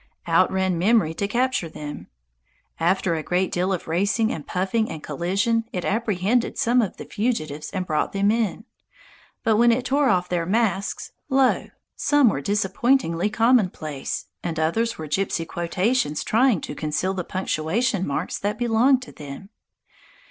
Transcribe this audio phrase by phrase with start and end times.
[0.25, 2.07] Out ran Memory to capture them.
[2.79, 7.05] After a great deal of racing and puffing and collision it apprehended some of the
[7.05, 8.65] fugitives and brought them in.
[9.43, 11.67] But when it tore off their masks, lo!
[11.95, 18.39] some were disappointingly commonplace, and others were gipsy quotations trying to conceal the punctuation marks
[18.39, 19.49] that belonged to them.